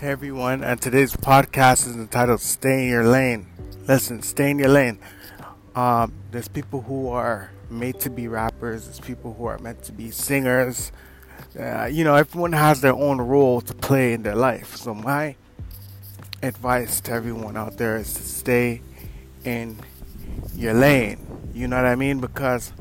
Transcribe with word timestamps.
Hey 0.00 0.12
everyone, 0.12 0.64
and 0.64 0.80
today's 0.80 1.14
podcast 1.14 1.86
is 1.86 1.94
entitled 1.94 2.40
Stay 2.40 2.84
in 2.84 2.88
Your 2.88 3.04
Lane. 3.04 3.46
Listen, 3.86 4.22
stay 4.22 4.50
in 4.50 4.58
your 4.58 4.70
lane. 4.70 4.98
Um, 5.74 6.14
there's 6.30 6.48
people 6.48 6.80
who 6.80 7.10
are 7.10 7.50
made 7.68 8.00
to 8.00 8.08
be 8.08 8.26
rappers, 8.26 8.86
there's 8.86 8.98
people 8.98 9.34
who 9.34 9.44
are 9.44 9.58
meant 9.58 9.82
to 9.82 9.92
be 9.92 10.10
singers. 10.10 10.90
Uh, 11.58 11.84
you 11.84 12.02
know, 12.02 12.14
everyone 12.14 12.52
has 12.52 12.80
their 12.80 12.94
own 12.94 13.20
role 13.20 13.60
to 13.60 13.74
play 13.74 14.14
in 14.14 14.22
their 14.22 14.34
life. 14.34 14.74
So, 14.74 14.94
my 14.94 15.36
advice 16.42 17.02
to 17.02 17.12
everyone 17.12 17.58
out 17.58 17.76
there 17.76 17.98
is 17.98 18.14
to 18.14 18.22
stay 18.22 18.80
in 19.44 19.78
your 20.56 20.72
lane. 20.72 21.18
You 21.52 21.68
know 21.68 21.76
what 21.76 21.84
I 21.84 21.94
mean? 21.94 22.20
Because 22.20 22.72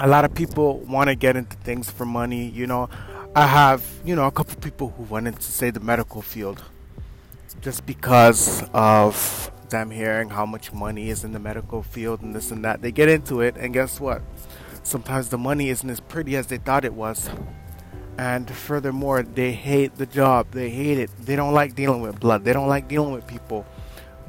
a 0.00 0.08
lot 0.08 0.24
of 0.24 0.34
people 0.34 0.80
want 0.80 1.06
to 1.06 1.14
get 1.14 1.36
into 1.36 1.56
things 1.58 1.88
for 1.88 2.04
money, 2.04 2.48
you 2.48 2.66
know. 2.66 2.88
I 3.36 3.48
have, 3.48 3.84
you 4.04 4.14
know, 4.14 4.26
a 4.26 4.30
couple 4.30 4.54
people 4.60 4.90
who 4.96 5.02
went 5.02 5.26
into, 5.26 5.42
say, 5.42 5.70
the 5.70 5.80
medical 5.80 6.22
field 6.22 6.62
just 7.60 7.84
because 7.84 8.62
of 8.72 9.50
them 9.70 9.90
hearing 9.90 10.28
how 10.28 10.46
much 10.46 10.72
money 10.72 11.08
is 11.08 11.24
in 11.24 11.32
the 11.32 11.38
medical 11.40 11.82
field 11.82 12.20
and 12.20 12.32
this 12.32 12.52
and 12.52 12.64
that. 12.64 12.80
They 12.80 12.92
get 12.92 13.08
into 13.08 13.40
it, 13.40 13.56
and 13.56 13.72
guess 13.72 13.98
what? 13.98 14.22
Sometimes 14.84 15.30
the 15.30 15.38
money 15.38 15.68
isn't 15.68 15.88
as 15.90 15.98
pretty 15.98 16.36
as 16.36 16.46
they 16.46 16.58
thought 16.58 16.84
it 16.84 16.94
was. 16.94 17.28
And 18.18 18.48
furthermore, 18.48 19.24
they 19.24 19.52
hate 19.52 19.96
the 19.96 20.06
job. 20.06 20.52
They 20.52 20.70
hate 20.70 20.98
it. 20.98 21.10
They 21.18 21.34
don't 21.34 21.54
like 21.54 21.74
dealing 21.74 22.02
with 22.02 22.20
blood. 22.20 22.44
They 22.44 22.52
don't 22.52 22.68
like 22.68 22.86
dealing 22.86 23.12
with 23.12 23.26
people. 23.26 23.66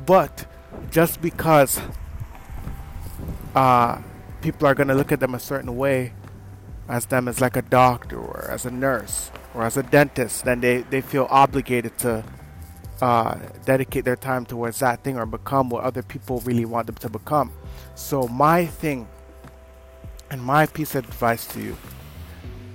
But 0.04 0.48
just 0.90 1.22
because 1.22 1.80
uh, 3.54 4.02
people 4.41 4.68
are 4.68 4.74
going 4.74 4.88
to 4.88 4.96
look 4.96 5.12
at 5.12 5.20
them 5.20 5.35
a 5.35 5.40
certain 5.40 5.77
way 5.77 6.13
as 6.88 7.08
them 7.08 7.28
as 7.28 7.42
like 7.42 7.56
a 7.56 7.62
doctor 7.62 8.18
or 8.18 8.50
as 8.50 8.66
a 8.66 8.72
nurse 8.72 9.32
or 9.54 9.64
as 9.64 9.78
a 9.78 9.84
dentist, 9.84 10.46
then 10.46 10.62
they, 10.62 10.82
they 10.82 11.02
feel 11.02 11.27
obligated 11.30 11.98
to 12.00 12.24
uh, 13.02 13.38
dedicate 13.66 14.05
their 14.05 14.16
time 14.16 14.46
towards 14.46 14.80
that 14.80 15.04
thing 15.04 15.18
or 15.18 15.26
become 15.26 15.70
what 15.70 15.84
other 15.84 16.04
people 16.04 16.40
really 16.42 16.66
want 16.66 16.88
them 16.88 16.96
to 16.96 17.10
become. 17.10 17.52
So, 17.96 18.27
my 18.27 18.66
thing 18.66 19.08
and 20.30 20.42
my 20.42 20.66
piece 20.66 20.96
of 20.96 21.05
advice 21.05 21.46
to 21.48 21.62
you 21.62 21.77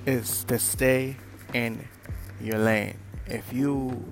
is 0.07 0.45
to 0.45 0.59
stay 0.59 1.17
in 1.53 1.87
your 2.41 2.59
lane. 2.59 2.99
If 3.27 3.53
you 3.53 4.05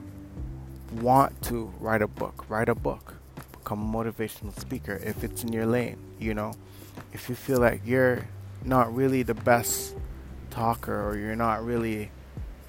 want 1.01 1.41
to 1.43 1.73
write 1.81 2.03
a 2.03 2.09
book, 2.09 2.45
write 2.49 2.69
a 2.69 2.75
book, 2.75 3.15
become 3.53 3.95
a 3.95 4.05
motivational 4.05 4.59
speaker 4.59 5.01
if 5.05 5.25
it's 5.25 5.43
in 5.43 5.53
your 5.53 5.67
lane, 5.67 5.99
you 6.19 6.35
know. 6.35 6.53
If 7.13 7.29
you 7.29 7.35
feel 7.35 7.59
like 7.61 7.83
you're 7.85 8.27
not 8.65 8.95
really 8.95 9.23
the 9.23 9.35
best 9.35 9.95
talker 10.51 11.09
or 11.09 11.17
you're 11.17 11.37
not 11.37 11.65
really 11.65 12.11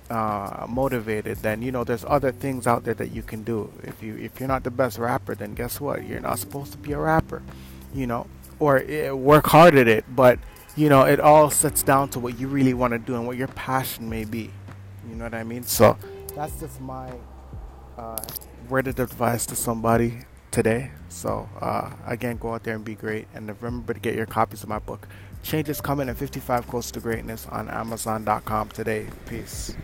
uh, 0.10 0.66
motivated, 0.68 1.38
then 1.38 1.62
you 1.62 1.72
know 1.72 1.84
there's 1.84 2.06
other 2.06 2.32
things 2.32 2.66
out 2.66 2.84
there 2.84 2.94
that 2.96 3.12
you 3.12 3.22
can 3.22 3.44
do. 3.44 3.72
If 3.84 4.02
you 4.02 4.18
if 4.18 4.40
you're 4.40 4.48
not 4.48 4.64
the 4.64 4.72
best 4.72 4.98
rapper, 4.98 5.36
then 5.36 5.54
guess 5.54 5.80
what? 5.80 6.06
You're 6.06 6.20
not 6.20 6.40
supposed 6.40 6.72
to 6.72 6.78
be 6.78 6.94
a 6.94 6.98
rapper, 7.00 7.42
you 7.94 8.08
know, 8.08 8.28
or 8.60 8.80
uh, 8.80 9.16
work 9.16 9.48
hard 9.48 9.76
at 9.76 9.88
it. 9.88 10.06
But 10.16 10.40
you 10.76 10.90
know, 10.90 11.04
it 11.04 11.20
all 11.20 11.50
sets 11.50 11.84
down 11.84 12.10
to 12.10 12.20
what 12.20 12.40
you 12.40 12.48
really 12.48 12.74
want 12.74 12.94
to 12.94 13.00
do 13.00 13.16
and 13.16 13.28
what 13.28 13.38
your 13.38 13.50
passion 13.50 14.10
may 14.10 14.26
be. 14.26 14.50
You 15.08 15.16
know 15.16 15.26
what 15.26 15.34
I 15.34 15.44
mean? 15.44 15.64
So 15.64 15.98
that's 16.36 16.60
just 16.60 16.82
my 16.82 17.12
uh, 17.98 18.18
word 18.68 18.88
of 18.88 19.00
advice 19.00 19.46
to 19.48 19.56
somebody 19.56 20.20
today. 20.52 20.92
So 21.10 21.50
uh, 21.60 21.92
again, 22.06 22.38
go 22.38 22.54
out 22.54 22.64
there 22.64 22.76
and 22.76 22.86
be 22.86 22.96
great, 22.96 23.28
and 23.34 23.48
remember 23.62 23.94
to 23.94 24.00
get 24.00 24.16
your 24.16 24.26
copies 24.26 24.64
of 24.64 24.70
my 24.70 24.80
book. 24.80 25.08
Change 25.44 25.70
is 25.70 25.82
coming 25.82 26.10
at 26.10 26.18
55 26.18 26.68
Close 26.68 26.92
to 26.92 27.00
Greatness 27.00 27.48
on 27.48 27.70
Amazon.com 27.70 28.70
today. 28.70 29.08
Peace. 29.28 29.76